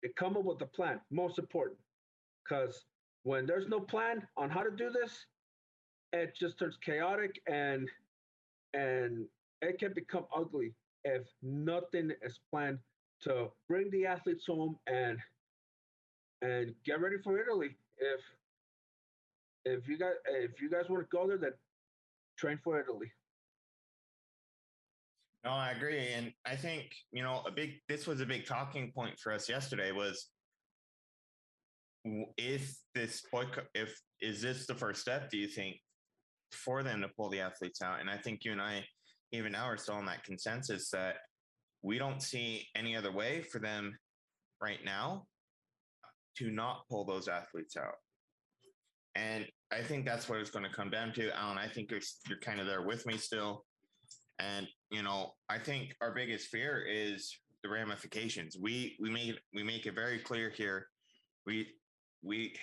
And 0.03 0.15
come 0.15 0.35
up 0.35 0.43
with 0.43 0.61
a 0.61 0.65
plan, 0.65 0.99
most 1.11 1.39
important. 1.39 1.79
Because 2.43 2.85
when 3.23 3.45
there's 3.45 3.67
no 3.67 3.79
plan 3.79 4.27
on 4.35 4.49
how 4.49 4.63
to 4.63 4.71
do 4.71 4.89
this, 4.89 5.25
it 6.13 6.33
just 6.39 6.57
turns 6.59 6.77
chaotic 6.85 7.41
and 7.47 7.89
and 8.73 9.25
it 9.61 9.79
can 9.79 9.93
become 9.93 10.25
ugly 10.35 10.73
if 11.03 11.23
nothing 11.41 12.11
is 12.21 12.39
planned 12.49 12.79
to 13.21 13.47
bring 13.67 13.89
the 13.91 14.05
athletes 14.05 14.45
home 14.47 14.77
and 14.87 15.17
and 16.41 16.73
get 16.85 17.01
ready 17.01 17.17
for 17.23 17.39
Italy. 17.39 17.75
If 17.97 18.21
if 19.65 19.87
you 19.87 19.97
guys 19.97 20.13
if 20.27 20.61
you 20.61 20.69
guys 20.69 20.85
want 20.89 21.03
to 21.03 21.07
go 21.11 21.27
there, 21.27 21.37
then 21.37 21.53
train 22.37 22.59
for 22.63 22.79
Italy. 22.79 23.11
No, 25.43 25.51
I 25.51 25.71
agree, 25.71 26.07
and 26.15 26.31
I 26.45 26.55
think 26.55 26.91
you 27.11 27.23
know 27.23 27.41
a 27.45 27.51
big. 27.51 27.81
This 27.89 28.07
was 28.07 28.21
a 28.21 28.25
big 28.25 28.45
talking 28.45 28.91
point 28.93 29.19
for 29.19 29.33
us 29.33 29.49
yesterday. 29.49 29.91
Was 29.91 30.29
if 32.37 32.75
this 32.93 33.23
boycott, 33.31 33.65
if 33.73 33.99
is 34.21 34.41
this 34.41 34.65
the 34.67 34.75
first 34.75 35.01
step? 35.01 35.29
Do 35.29 35.37
you 35.37 35.47
think 35.47 35.77
for 36.55 36.83
them 36.83 37.01
to 37.01 37.09
pull 37.09 37.29
the 37.29 37.41
athletes 37.41 37.81
out? 37.81 37.99
And 37.99 38.09
I 38.09 38.17
think 38.17 38.43
you 38.43 38.51
and 38.51 38.61
I, 38.61 38.85
even 39.31 39.51
now, 39.51 39.65
are 39.65 39.77
still 39.77 39.95
on 39.95 40.05
that 40.05 40.23
consensus 40.23 40.89
that 40.91 41.15
we 41.81 41.97
don't 41.97 42.21
see 42.21 42.67
any 42.75 42.95
other 42.95 43.11
way 43.11 43.41
for 43.41 43.59
them 43.59 43.97
right 44.61 44.83
now 44.83 45.25
to 46.37 46.49
not 46.49 46.87
pull 46.89 47.05
those 47.05 47.27
athletes 47.27 47.77
out. 47.77 47.95
And 49.15 49.45
I 49.71 49.81
think 49.83 50.05
that's 50.05 50.27
what 50.27 50.39
it's 50.39 50.49
going 50.49 50.65
to 50.65 50.75
come 50.75 50.89
down 50.89 51.13
to, 51.13 51.35
Alan. 51.37 51.57
I 51.57 51.67
think 51.67 51.91
you're 51.91 51.99
you're 52.27 52.39
kind 52.39 52.59
of 52.59 52.65
there 52.65 52.81
with 52.81 53.05
me 53.05 53.17
still. 53.17 53.65
And 54.39 54.67
you 54.89 55.03
know, 55.03 55.33
I 55.49 55.59
think 55.59 55.95
our 56.01 56.13
biggest 56.13 56.47
fear 56.47 56.83
is 56.89 57.37
the 57.63 57.69
ramifications. 57.69 58.57
We 58.59 58.95
we 58.99 59.09
made 59.11 59.35
we 59.53 59.63
make 59.63 59.85
it 59.85 59.93
very 59.93 60.19
clear 60.19 60.49
here. 60.49 60.87
We 61.45 61.67
we 62.23 62.55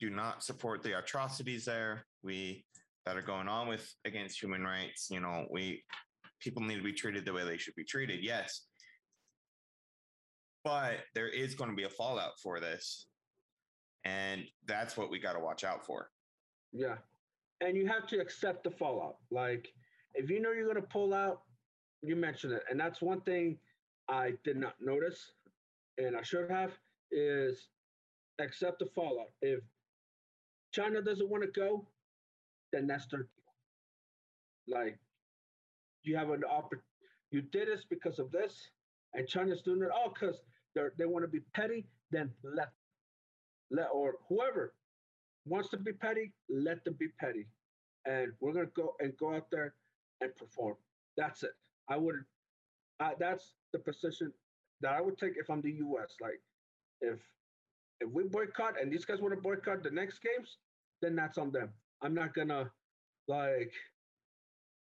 do 0.00 0.10
not 0.10 0.44
support 0.44 0.82
the 0.82 0.98
atrocities 0.98 1.64
there. 1.64 2.06
We 2.22 2.64
that 3.08 3.16
are 3.16 3.22
going 3.22 3.48
on 3.48 3.66
with 3.68 3.90
against 4.04 4.42
human 4.42 4.62
rights. 4.62 5.08
You 5.10 5.20
know, 5.20 5.46
we 5.50 5.82
people 6.40 6.62
need 6.62 6.76
to 6.76 6.82
be 6.82 6.92
treated 6.92 7.24
the 7.24 7.32
way 7.32 7.42
they 7.42 7.56
should 7.56 7.74
be 7.74 7.84
treated. 7.84 8.22
Yes. 8.22 8.66
But 10.62 10.96
there 11.14 11.28
is 11.28 11.54
going 11.54 11.70
to 11.70 11.76
be 11.76 11.84
a 11.84 11.88
fallout 11.88 12.38
for 12.42 12.60
this. 12.60 13.06
And 14.04 14.42
that's 14.66 14.98
what 14.98 15.10
we 15.10 15.18
got 15.18 15.32
to 15.32 15.40
watch 15.40 15.64
out 15.64 15.86
for. 15.86 16.10
Yeah. 16.70 16.96
And 17.62 17.78
you 17.78 17.86
have 17.88 18.06
to 18.08 18.18
accept 18.20 18.62
the 18.64 18.70
fallout. 18.72 19.16
Like, 19.30 19.68
if 20.12 20.28
you 20.28 20.42
know 20.42 20.52
you're 20.52 20.70
going 20.70 20.76
to 20.76 20.82
pull 20.82 21.14
out, 21.14 21.40
you 22.02 22.14
mentioned 22.14 22.52
it. 22.52 22.62
And 22.70 22.78
that's 22.78 23.00
one 23.00 23.22
thing 23.22 23.56
I 24.10 24.34
did 24.44 24.58
not 24.58 24.74
notice, 24.82 25.32
and 25.96 26.14
I 26.14 26.22
should 26.22 26.50
have, 26.50 26.72
is 27.10 27.68
accept 28.38 28.80
the 28.80 28.86
fallout. 28.94 29.30
If 29.40 29.60
China 30.72 31.00
doesn't 31.00 31.28
want 31.28 31.42
to 31.42 31.60
go, 31.60 31.86
then 32.72 32.86
that's 32.86 33.06
their 33.06 33.20
deal. 33.20 34.76
Like, 34.76 34.98
you 36.02 36.16
have 36.16 36.30
an 36.30 36.44
opportunity. 36.44 36.84
You 37.30 37.42
did 37.42 37.68
this 37.68 37.84
because 37.88 38.18
of 38.18 38.30
this, 38.30 38.68
and 39.14 39.26
China's 39.26 39.62
doing 39.62 39.82
it 39.82 39.90
all 39.90 40.12
because 40.12 40.40
they 40.74 40.82
they 40.98 41.04
want 41.04 41.24
to 41.24 41.28
be 41.28 41.40
petty. 41.54 41.86
Then 42.10 42.30
let 42.42 42.68
let 43.70 43.88
or 43.92 44.14
whoever 44.28 44.72
wants 45.44 45.68
to 45.70 45.76
be 45.76 45.92
petty, 45.92 46.32
let 46.48 46.84
them 46.84 46.96
be 46.98 47.08
petty. 47.20 47.46
And 48.06 48.32
we're 48.40 48.52
gonna 48.52 48.66
go 48.74 48.94
and 49.00 49.16
go 49.18 49.34
out 49.34 49.46
there 49.50 49.74
and 50.20 50.34
perform. 50.36 50.76
That's 51.16 51.42
it. 51.42 51.52
I 51.90 51.96
would 51.96 52.16
uh, 53.00 53.10
that's 53.18 53.52
the 53.72 53.78
position 53.78 54.32
that 54.80 54.92
I 54.92 55.00
would 55.00 55.18
take 55.18 55.32
if 55.36 55.50
I'm 55.50 55.60
the 55.60 55.72
US. 55.72 56.16
Like 56.20 56.40
if 57.00 57.20
if 58.00 58.08
we 58.10 58.24
boycott 58.24 58.80
and 58.80 58.92
these 58.92 59.04
guys 59.04 59.20
want 59.20 59.34
to 59.34 59.40
boycott 59.40 59.82
the 59.82 59.90
next 59.90 60.20
games, 60.22 60.58
then 61.02 61.16
that's 61.16 61.38
on 61.38 61.50
them. 61.50 61.70
I'm 62.02 62.14
not 62.14 62.34
gonna 62.34 62.70
like 63.26 63.72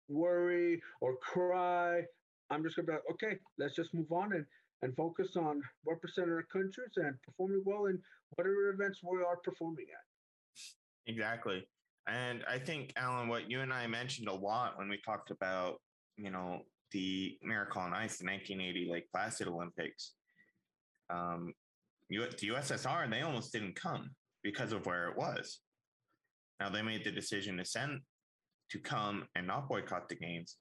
worry 0.08 0.82
or 1.02 1.16
cry. 1.18 2.02
I'm 2.50 2.64
just 2.64 2.76
gonna 2.76 2.88
be 2.88 2.94
like, 2.94 3.02
okay, 3.12 3.38
let's 3.58 3.76
just 3.76 3.94
move 3.94 4.12
on 4.12 4.34
and 4.34 4.46
and 4.82 4.96
focus 4.96 5.38
on 5.38 5.62
representing 5.86 6.34
our 6.34 6.46
countries 6.52 6.92
and 6.98 7.16
performing 7.24 7.64
well 7.66 7.86
in 7.86 7.98
whatever 8.36 8.70
events 8.70 9.00
we 9.02 9.20
are 9.20 9.38
performing 9.38 9.86
at. 9.90 11.12
Exactly. 11.12 11.66
And 12.08 12.44
I 12.50 12.60
think, 12.60 12.92
Alan, 12.98 13.30
what 13.30 13.50
you 13.50 13.62
and 13.62 13.72
I 13.72 13.88
mentioned 13.88 14.28
a 14.28 14.34
lot 14.34 14.78
when 14.78 14.90
we 14.90 15.00
talked 15.06 15.32
about, 15.32 15.76
you 16.18 16.30
know, 16.30 16.64
the 16.92 17.38
Miracle 17.42 17.82
on 17.82 17.94
Ice, 17.94 18.18
the 18.18 18.26
1980 18.26 18.90
Lake 18.92 19.06
Placid 19.14 19.48
Olympics, 19.48 20.14
um, 21.10 21.54
the 22.10 22.18
USSR, 22.18 23.10
they 23.10 23.22
almost 23.22 23.54
didn't 23.54 23.76
come 23.76 24.12
because 24.44 24.74
of 24.74 24.86
where 24.86 25.08
it 25.08 25.18
was. 25.18 25.62
Now 26.64 26.70
they 26.70 26.82
made 26.82 27.04
the 27.04 27.12
decision 27.12 27.58
to 27.58 27.66
send 27.66 28.00
to 28.72 28.80
come 28.80 29.26
and 29.36 29.46
not 29.46 29.68
boycott 29.68 30.08
the 30.08 30.16
games, 30.16 30.56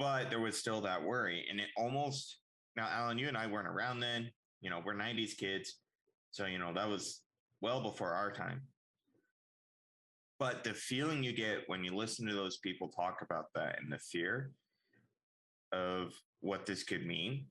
but 0.00 0.30
there 0.30 0.40
was 0.40 0.58
still 0.58 0.80
that 0.80 1.04
worry, 1.04 1.46
and 1.48 1.60
it 1.60 1.68
almost 1.76 2.38
now, 2.76 2.88
Alan, 2.90 3.18
you 3.18 3.28
and 3.28 3.36
I 3.36 3.46
weren't 3.46 3.68
around 3.68 4.00
then. 4.00 4.32
You 4.60 4.70
know, 4.70 4.82
we're 4.84 4.94
90s 4.94 5.36
kids. 5.36 5.74
So, 6.32 6.46
you 6.46 6.58
know, 6.58 6.72
that 6.72 6.88
was 6.88 7.20
well 7.60 7.82
before 7.82 8.14
our 8.14 8.32
time. 8.32 8.62
But 10.40 10.64
the 10.64 10.74
feeling 10.74 11.22
you 11.22 11.32
get 11.32 11.68
when 11.68 11.84
you 11.84 11.94
listen 11.94 12.26
to 12.26 12.34
those 12.34 12.56
people 12.56 12.88
talk 12.88 13.18
about 13.22 13.46
that 13.54 13.78
and 13.80 13.92
the 13.92 13.98
fear 13.98 14.50
of 15.70 16.14
what 16.40 16.66
this 16.66 16.82
could 16.82 17.06
mean 17.06 17.46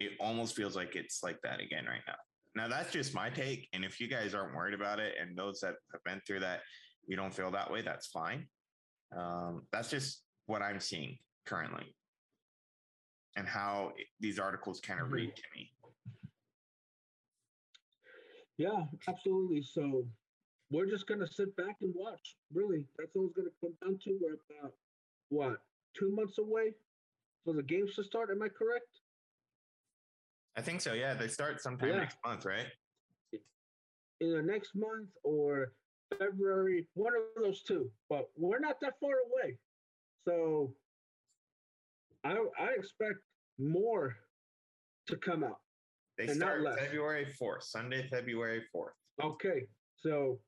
it 0.00 0.12
almost 0.18 0.56
feels 0.56 0.74
like 0.74 0.96
it's 0.96 1.22
like 1.22 1.38
that 1.42 1.60
again 1.60 1.84
right 1.84 2.00
now. 2.08 2.14
Now 2.54 2.68
that's 2.68 2.92
just 2.92 3.14
my 3.14 3.30
take, 3.30 3.68
and 3.72 3.84
if 3.84 4.00
you 4.00 4.08
guys 4.08 4.34
aren't 4.34 4.54
worried 4.54 4.74
about 4.74 4.98
it, 4.98 5.14
and 5.20 5.36
those 5.36 5.60
that 5.60 5.74
have 5.92 6.02
been 6.04 6.20
through 6.26 6.40
that, 6.40 6.60
you 7.06 7.16
don't 7.16 7.32
feel 7.32 7.50
that 7.52 7.70
way, 7.70 7.82
that's 7.82 8.08
fine. 8.08 8.46
Um, 9.16 9.62
that's 9.72 9.90
just 9.90 10.22
what 10.46 10.62
I'm 10.62 10.80
seeing 10.80 11.18
currently, 11.46 11.94
and 13.36 13.46
how 13.46 13.92
these 14.18 14.38
articles 14.38 14.80
kind 14.80 15.00
of 15.00 15.12
read 15.12 15.34
to 15.34 15.42
me. 15.54 15.70
Yeah, 18.58 18.84
absolutely. 19.08 19.62
So 19.62 20.04
we're 20.70 20.86
just 20.86 21.06
gonna 21.06 21.26
sit 21.26 21.56
back 21.56 21.76
and 21.82 21.94
watch. 21.94 22.36
Really, 22.52 22.86
that's 22.98 23.14
all 23.14 23.26
it's 23.26 23.36
gonna 23.36 23.48
come 23.60 23.74
down 23.82 23.98
to. 24.04 24.18
We're 24.20 24.34
about 24.60 24.72
what 25.28 25.62
two 25.96 26.10
months 26.14 26.38
away 26.38 26.74
for 27.44 27.54
the 27.54 27.62
games 27.62 27.94
to 27.94 28.04
start. 28.04 28.30
Am 28.30 28.42
I 28.42 28.48
correct? 28.48 29.00
I 30.56 30.62
think 30.62 30.80
so. 30.80 30.92
Yeah, 30.92 31.14
they 31.14 31.28
start 31.28 31.60
sometime 31.60 31.90
yeah. 31.90 31.96
next 31.98 32.16
month, 32.24 32.44
right? 32.44 32.66
Either 34.22 34.42
next 34.42 34.74
month 34.74 35.08
or 35.24 35.72
February, 36.18 36.86
one 36.94 37.12
of 37.14 37.42
those 37.42 37.62
two. 37.62 37.90
But 38.08 38.28
we're 38.36 38.58
not 38.58 38.80
that 38.80 38.94
far 39.00 39.14
away, 39.30 39.56
so 40.26 40.74
I 42.24 42.36
I 42.58 42.70
expect 42.76 43.18
more 43.58 44.16
to 45.06 45.16
come 45.16 45.44
out. 45.44 45.60
They 46.18 46.26
start 46.26 46.62
February 46.78 47.26
fourth, 47.38 47.64
Sunday, 47.64 48.06
February 48.08 48.62
fourth. 48.72 48.92
Okay, 49.22 49.66
so 49.96 50.38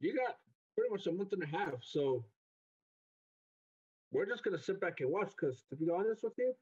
you 0.00 0.14
got 0.14 0.36
pretty 0.76 0.90
much 0.90 1.06
a 1.06 1.12
month 1.12 1.32
and 1.32 1.42
a 1.42 1.46
half. 1.46 1.82
So 1.82 2.24
we're 4.12 4.26
just 4.26 4.42
gonna 4.44 4.58
sit 4.58 4.80
back 4.80 5.00
and 5.00 5.10
watch. 5.10 5.30
Because 5.30 5.64
to 5.70 5.76
be 5.76 5.88
honest 5.90 6.22
with 6.22 6.34
you, 6.36 6.52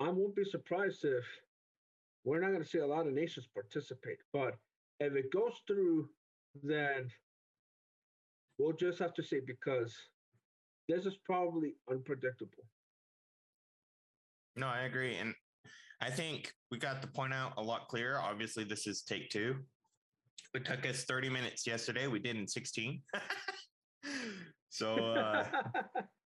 I 0.00 0.08
won't 0.08 0.34
be 0.34 0.44
surprised 0.44 1.04
if 1.04 1.24
we're 2.24 2.40
not 2.40 2.52
gonna 2.52 2.64
see 2.64 2.78
a 2.78 2.86
lot 2.86 3.06
of 3.06 3.12
nations 3.12 3.46
participate. 3.52 4.18
But 4.32 4.56
if 4.98 5.14
it 5.14 5.30
goes 5.30 5.52
through, 5.66 6.08
then 6.62 7.10
we'll 8.58 8.72
just 8.72 8.98
have 8.98 9.14
to 9.14 9.22
see 9.22 9.40
because 9.46 9.94
this 10.88 11.06
is 11.06 11.16
probably 11.24 11.74
unpredictable. 11.90 12.64
No, 14.56 14.66
I 14.66 14.82
agree. 14.82 15.16
And 15.16 15.34
I 16.00 16.10
think 16.10 16.52
we 16.70 16.78
got 16.78 17.02
the 17.02 17.08
point 17.08 17.32
out 17.34 17.52
a 17.56 17.62
lot 17.62 17.88
clearer. 17.88 18.18
Obviously, 18.18 18.64
this 18.64 18.86
is 18.86 19.02
take 19.02 19.30
two. 19.30 19.56
It 20.54 20.64
took 20.64 20.86
us 20.86 21.04
30 21.04 21.28
minutes 21.28 21.66
yesterday. 21.66 22.06
We 22.06 22.18
did 22.18 22.36
in 22.36 22.48
16. 22.48 23.00
so 24.70 24.94
uh, 24.96 25.46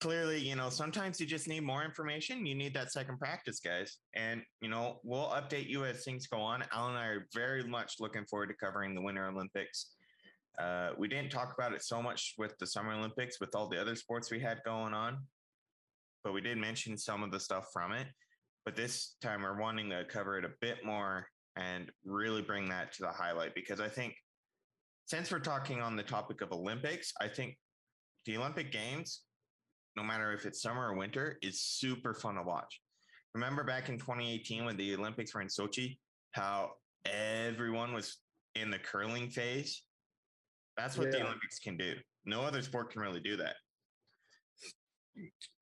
clearly, 0.00 0.38
you 0.38 0.54
know, 0.54 0.70
sometimes 0.70 1.20
you 1.20 1.26
just 1.26 1.48
need 1.48 1.62
more 1.62 1.84
information. 1.84 2.46
You 2.46 2.54
need 2.54 2.74
that 2.74 2.92
second 2.92 3.18
practice, 3.18 3.60
guys. 3.60 3.98
And, 4.14 4.42
you 4.60 4.68
know, 4.68 5.00
we'll 5.02 5.28
update 5.28 5.68
you 5.68 5.84
as 5.84 6.04
things 6.04 6.26
go 6.26 6.38
on. 6.38 6.64
Alan 6.72 6.94
and 6.94 6.98
I 6.98 7.06
are 7.06 7.26
very 7.34 7.64
much 7.64 7.94
looking 8.00 8.24
forward 8.26 8.48
to 8.48 8.54
covering 8.54 8.94
the 8.94 9.02
Winter 9.02 9.26
Olympics. 9.26 9.94
Uh, 10.58 10.90
we 10.98 11.08
didn't 11.08 11.30
talk 11.30 11.54
about 11.56 11.72
it 11.72 11.82
so 11.82 12.02
much 12.02 12.34
with 12.38 12.56
the 12.58 12.66
Summer 12.66 12.92
Olympics 12.92 13.40
with 13.40 13.54
all 13.54 13.68
the 13.68 13.80
other 13.80 13.94
sports 13.94 14.30
we 14.30 14.40
had 14.40 14.58
going 14.64 14.92
on, 14.92 15.18
but 16.24 16.32
we 16.32 16.40
did 16.40 16.58
mention 16.58 16.96
some 16.96 17.22
of 17.22 17.30
the 17.30 17.38
stuff 17.38 17.66
from 17.72 17.92
it. 17.92 18.08
But 18.64 18.74
this 18.74 19.16
time 19.20 19.42
we're 19.42 19.60
wanting 19.60 19.88
to 19.90 20.04
cover 20.04 20.36
it 20.36 20.44
a 20.44 20.50
bit 20.60 20.84
more 20.84 21.26
and 21.56 21.90
really 22.04 22.42
bring 22.42 22.68
that 22.68 22.92
to 22.92 23.02
the 23.02 23.08
highlight 23.08 23.54
because 23.54 23.80
I 23.80 23.88
think 23.88 24.14
since 25.06 25.30
we're 25.30 25.38
talking 25.38 25.80
on 25.80 25.96
the 25.96 26.02
topic 26.02 26.42
of 26.42 26.52
Olympics, 26.52 27.12
I 27.20 27.28
think 27.28 27.56
the 28.26 28.36
Olympic 28.36 28.70
Games, 28.70 29.22
no 29.98 30.04
matter 30.04 30.32
if 30.32 30.46
it's 30.46 30.62
summer 30.62 30.88
or 30.88 30.94
winter, 30.94 31.38
is 31.42 31.60
super 31.60 32.14
fun 32.14 32.36
to 32.36 32.42
watch. 32.42 32.80
Remember 33.34 33.64
back 33.64 33.88
in 33.88 33.98
2018 33.98 34.64
when 34.64 34.76
the 34.76 34.94
Olympics 34.94 35.34
were 35.34 35.40
in 35.40 35.48
Sochi, 35.48 35.98
how 36.32 36.70
everyone 37.04 37.92
was 37.92 38.18
in 38.54 38.70
the 38.70 38.78
curling 38.78 39.28
phase? 39.28 39.82
That's 40.76 40.96
what 40.96 41.06
yeah. 41.06 41.18
the 41.18 41.24
Olympics 41.26 41.58
can 41.58 41.76
do. 41.76 41.94
No 42.24 42.42
other 42.42 42.62
sport 42.62 42.92
can 42.92 43.02
really 43.02 43.20
do 43.20 43.36
that. 43.38 43.56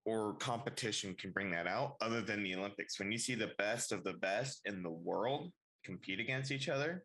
Or 0.04 0.34
competition 0.34 1.14
can 1.18 1.32
bring 1.32 1.50
that 1.52 1.66
out 1.66 1.94
other 2.02 2.20
than 2.20 2.42
the 2.42 2.54
Olympics. 2.54 2.98
When 2.98 3.10
you 3.10 3.18
see 3.18 3.34
the 3.34 3.52
best 3.56 3.90
of 3.90 4.04
the 4.04 4.14
best 4.14 4.60
in 4.66 4.82
the 4.82 4.90
world 4.90 5.50
compete 5.82 6.20
against 6.20 6.52
each 6.52 6.68
other 6.68 7.04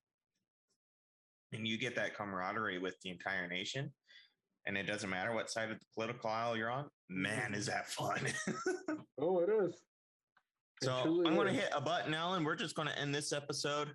and 1.53 1.65
you 1.65 1.77
get 1.77 1.95
that 1.95 2.13
camaraderie 2.13 2.79
with 2.79 2.95
the 3.03 3.09
entire 3.09 3.47
nation 3.47 3.93
and 4.67 4.77
it 4.77 4.83
doesn't 4.83 5.09
matter 5.09 5.33
what 5.33 5.49
side 5.49 5.71
of 5.71 5.79
the 5.79 5.85
political 5.93 6.29
aisle 6.29 6.55
you're 6.55 6.69
on 6.69 6.85
man 7.09 7.53
is 7.53 7.65
that 7.65 7.87
fun 7.87 8.19
oh 9.19 9.39
it 9.39 9.49
is 9.49 9.81
so 10.83 11.23
i'm 11.25 11.35
going 11.35 11.47
to 11.47 11.53
hit 11.53 11.69
a 11.75 11.81
button 11.81 12.13
alan 12.13 12.43
we're 12.43 12.55
just 12.55 12.75
going 12.75 12.87
to 12.87 12.99
end 12.99 13.13
this 13.13 13.33
episode 13.33 13.89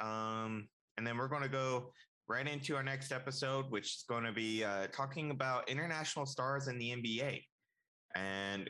um, 0.00 0.66
and 0.96 1.06
then 1.06 1.16
we're 1.16 1.28
going 1.28 1.42
to 1.42 1.48
go 1.48 1.92
right 2.28 2.48
into 2.48 2.74
our 2.74 2.82
next 2.82 3.12
episode 3.12 3.66
which 3.70 3.86
is 3.86 4.04
going 4.08 4.24
to 4.24 4.32
be 4.32 4.64
uh, 4.64 4.86
talking 4.92 5.30
about 5.30 5.68
international 5.68 6.26
stars 6.26 6.68
in 6.68 6.78
the 6.78 6.90
nba 6.90 7.40
and 8.16 8.68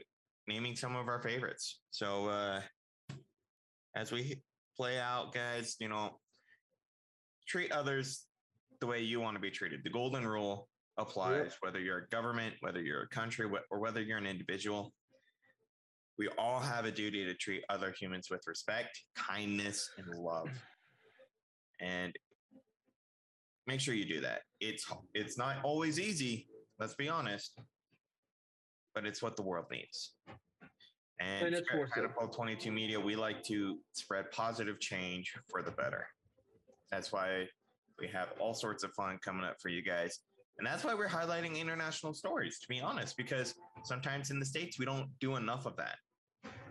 naming 0.49 0.75
some 0.75 0.97
of 0.97 1.09
our 1.09 1.23
favorites 1.23 1.81
so 1.91 2.29
uh, 2.29 2.61
as 3.95 4.11
we 4.11 4.43
play 4.77 4.99
out, 4.99 5.33
guys. 5.33 5.77
You 5.81 5.89
know, 5.89 6.19
treat 7.47 7.73
others 7.73 8.25
the 8.81 8.87
way 8.87 9.03
you 9.03 9.21
want 9.21 9.37
to 9.37 9.41
be 9.41 9.51
treated. 9.51 9.81
The 9.85 9.91
golden 9.91 10.27
rule 10.27 10.69
applies 10.99 11.45
yep. 11.45 11.53
whether 11.61 11.81
you're 11.81 11.99
a 11.99 12.09
government, 12.09 12.55
whether 12.61 12.81
you're 12.81 13.03
a 13.03 13.09
country, 13.09 13.49
or 13.71 13.79
whether 13.79 14.01
you're 14.01 14.19
an 14.19 14.27
individual. 14.27 14.93
We 16.19 16.29
all 16.39 16.61
have 16.61 16.85
a 16.85 16.91
duty 16.91 17.25
to 17.25 17.35
treat 17.35 17.63
other 17.69 17.95
humans 17.99 18.29
with 18.31 18.43
respect, 18.47 19.01
kindness, 19.17 19.91
and 19.97 20.07
love. 20.15 20.49
And 21.81 22.13
make 23.67 23.81
sure 23.81 23.95
you 23.95 24.05
do 24.05 24.21
that. 24.21 24.43
It's 24.61 24.85
it's 25.15 25.39
not 25.39 25.57
always 25.63 25.99
easy, 25.99 26.47
let's 26.79 26.95
be 26.95 27.09
honest, 27.09 27.59
but 28.95 29.07
it's 29.07 29.23
what 29.23 29.37
the 29.37 29.43
world 29.43 29.67
needs. 29.71 30.13
And, 31.21 31.47
and 31.47 31.55
it's 31.55 31.69
Catapult 31.95 32.35
22 32.35 32.73
Media, 32.73 32.99
we 32.99 33.15
like 33.15 33.43
to 33.45 33.79
spread 33.93 34.31
positive 34.33 34.81
change 34.81 35.33
for 35.49 35.63
the 35.63 35.71
better. 35.71 36.07
That's 36.91 37.13
why 37.13 37.47
we 37.99 38.09
have 38.09 38.33
all 38.41 38.55
sorts 38.55 38.83
of 38.83 38.93
fun 38.93 39.19
coming 39.25 39.45
up 39.45 39.57
for 39.61 39.69
you 39.69 39.83
guys. 39.83 40.19
And 40.63 40.71
that's 40.71 40.85
why 40.85 40.95
we're 40.95 41.09
highlighting 41.09 41.59
international 41.59 42.15
stories, 42.15 42.61
to 42.61 42.69
be 42.69 42.81
honest, 42.81 43.17
because 43.17 43.57
sometimes 43.83 44.31
in 44.31 44.39
the 44.39 44.47
States, 44.47 44.79
we 44.79 44.85
don't 44.85 45.09
do 45.21 45.35
enough 45.35 45.67
of 45.67 45.77
that. 45.77 45.97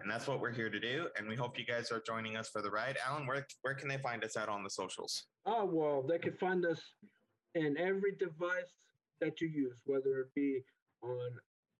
And 0.01 0.10
that's 0.10 0.27
what 0.27 0.39
we're 0.39 0.54
here 0.54 0.69
to 0.69 0.80
do. 0.80 1.10
And 1.17 1.27
we 1.27 1.36
hope 1.36 1.60
you 1.60 1.65
guys 1.65 1.91
are 1.91 2.01
joining 2.08 2.38
us 2.38 2.47
for 2.47 2.62
the 2.62 2.71
ride. 2.71 2.97
Alan, 3.06 3.27
where, 3.27 3.45
where 3.63 3.73
can 3.73 3.89
they 3.89 3.97
find 3.97 4.23
us 4.23 4.38
out 4.38 4.47
on 4.47 4.63
the 4.63 4.69
socials? 4.69 5.25
Oh, 5.45 5.65
well, 5.65 6.06
they 6.08 6.19
can 6.19 6.32
find 6.38 6.65
us 6.65 6.82
in 7.56 7.77
every 7.77 8.13
device 8.17 8.71
that 9.19 9.41
you 9.41 9.49
use, 9.49 9.75
whether 9.84 10.21
it 10.21 10.34
be 10.34 10.62
on 11.04 11.32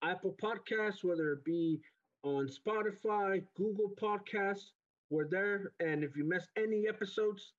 Apple 0.04 0.36
Podcasts, 0.43 1.06
whether 1.06 1.32
it 1.32 1.45
be 1.45 1.80
on 2.24 2.50
Spotify, 2.50 3.41
Google 3.56 3.93
Podcasts. 3.97 4.71
We're 5.12 5.30
there. 5.30 5.71
And 5.80 6.04
if 6.04 6.17
you 6.17 6.26
miss 6.28 6.45
any 6.58 6.89
episodes 6.89 7.54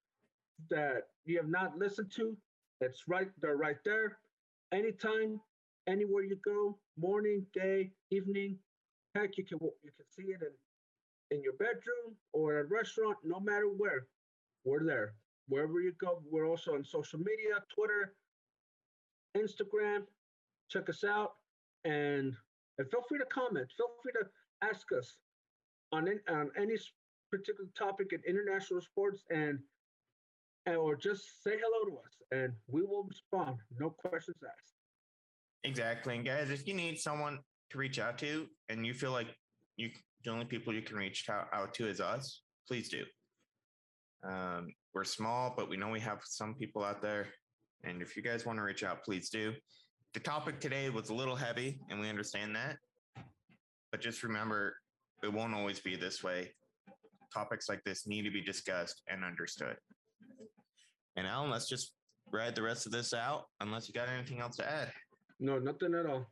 that 0.68 1.04
you 1.24 1.38
have 1.38 1.48
not 1.48 1.78
listened 1.78 2.12
to, 2.16 2.36
it's 2.82 3.04
right, 3.08 3.30
they're 3.40 3.56
right 3.56 3.78
there. 3.82 4.18
Anytime, 4.72 5.38
anywhere 5.86 6.22
you 6.22 6.38
go, 6.44 6.78
morning, 6.98 7.44
day, 7.52 7.90
evening. 8.10 8.56
Heck, 9.14 9.36
you 9.36 9.44
can 9.44 9.58
you 9.60 9.90
can 9.94 10.06
see 10.08 10.32
it 10.32 10.40
in, 10.40 11.36
in 11.36 11.42
your 11.42 11.52
bedroom 11.54 12.16
or 12.32 12.60
a 12.60 12.64
restaurant, 12.64 13.18
no 13.22 13.38
matter 13.38 13.66
where. 13.66 14.06
We're 14.64 14.84
there. 14.84 15.14
Wherever 15.48 15.80
you 15.80 15.92
go, 16.00 16.22
we're 16.30 16.48
also 16.48 16.74
on 16.74 16.84
social 16.84 17.18
media, 17.18 17.56
Twitter, 17.74 18.14
Instagram. 19.36 20.04
Check 20.70 20.88
us 20.88 21.04
out 21.04 21.32
and, 21.84 22.32
and 22.78 22.90
feel 22.90 23.02
free 23.08 23.18
to 23.18 23.26
comment. 23.26 23.66
Feel 23.76 23.90
free 24.02 24.12
to 24.12 24.66
ask 24.66 24.86
us 24.96 25.16
on, 25.92 26.08
in, 26.08 26.20
on 26.30 26.50
any 26.56 26.76
particular 27.30 27.68
topic 27.76 28.12
in 28.12 28.20
international 28.26 28.80
sports 28.80 29.24
and 29.30 29.58
or 30.66 30.96
just 30.96 31.42
say 31.42 31.52
hello 31.60 31.90
to 31.90 31.96
us 31.98 32.22
and 32.30 32.52
we 32.68 32.82
will 32.82 33.04
respond. 33.04 33.58
No 33.78 33.90
questions 33.90 34.36
asked. 34.44 34.74
Exactly. 35.64 36.16
And 36.16 36.24
guys, 36.24 36.50
if 36.50 36.66
you 36.66 36.74
need 36.74 36.98
someone 36.98 37.38
to 37.70 37.78
reach 37.78 37.98
out 37.98 38.18
to 38.18 38.46
and 38.68 38.86
you 38.86 38.94
feel 38.94 39.12
like 39.12 39.28
you 39.76 39.90
the 40.24 40.30
only 40.30 40.44
people 40.44 40.72
you 40.72 40.82
can 40.82 40.96
reach 40.96 41.28
out, 41.28 41.74
to 41.74 41.88
is 41.88 42.00
us, 42.00 42.42
please 42.68 42.88
do. 42.88 43.04
Um, 44.24 44.72
we're 44.94 45.04
small, 45.04 45.52
but 45.56 45.68
we 45.68 45.76
know 45.76 45.88
we 45.88 46.00
have 46.00 46.20
some 46.24 46.54
people 46.54 46.84
out 46.84 47.02
there. 47.02 47.26
And 47.84 48.00
if 48.00 48.16
you 48.16 48.22
guys 48.22 48.46
want 48.46 48.58
to 48.58 48.62
reach 48.62 48.84
out, 48.84 49.02
please 49.02 49.30
do. 49.30 49.52
The 50.14 50.20
topic 50.20 50.60
today 50.60 50.90
was 50.90 51.08
a 51.08 51.14
little 51.14 51.34
heavy, 51.34 51.80
and 51.90 51.98
we 51.98 52.08
understand 52.08 52.54
that. 52.54 52.76
But 53.90 54.00
just 54.00 54.22
remember, 54.22 54.76
it 55.22 55.32
won't 55.32 55.54
always 55.54 55.80
be 55.80 55.96
this 55.96 56.22
way. 56.22 56.52
Topics 57.34 57.68
like 57.68 57.82
this 57.84 58.06
need 58.06 58.22
to 58.22 58.30
be 58.30 58.42
discussed 58.42 59.02
and 59.08 59.24
understood. 59.24 59.76
And 61.16 61.26
Alan, 61.26 61.50
let's 61.50 61.68
just 61.68 61.92
ride 62.32 62.54
the 62.54 62.62
rest 62.62 62.86
of 62.86 62.92
this 62.92 63.12
out 63.12 63.46
unless 63.60 63.88
you 63.88 63.94
got 63.94 64.08
anything 64.08 64.40
else 64.40 64.56
to 64.56 64.70
add. 64.70 64.92
No, 65.40 65.58
nothing 65.58 65.94
at 65.94 66.06
all. 66.06 66.26